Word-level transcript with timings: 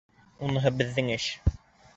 Уныһы 0.47 0.71
беҙҙең 0.79 1.13
эш. 1.19 1.31